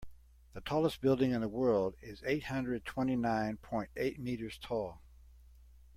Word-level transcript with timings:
The 0.53 0.61
tallest 0.61 0.99
building 0.99 1.29
in 1.29 1.41
the 1.41 1.47
world 1.47 1.93
is 2.01 2.23
eight 2.25 2.45
hundred 2.45 2.85
twenty 2.85 3.15
nine 3.15 3.57
point 3.57 3.91
eight 3.95 4.19
meters 4.19 4.57
tall. 4.57 5.03